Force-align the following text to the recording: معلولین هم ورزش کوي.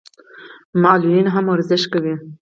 معلولین 0.83 1.27
هم 1.33 1.45
ورزش 1.49 1.83
کوي. 1.93 2.15